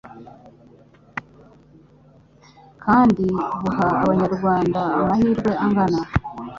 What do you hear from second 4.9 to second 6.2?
amahirwe angana